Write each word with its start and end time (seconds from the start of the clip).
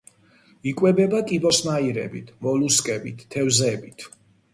იკვებება 0.69 1.19
კიბოსნაირებით, 1.31 2.31
მოლუსკებით, 2.47 3.21
თევზებით. 3.37 4.07